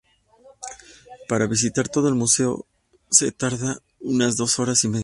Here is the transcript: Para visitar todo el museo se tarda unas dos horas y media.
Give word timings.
Para 1.29 1.45
visitar 1.55 1.87
todo 1.87 2.07
el 2.09 2.15
museo 2.15 2.65
se 3.11 3.31
tarda 3.31 3.77
unas 3.99 4.35
dos 4.35 4.57
horas 4.57 4.83
y 4.83 4.87
media. 4.89 4.99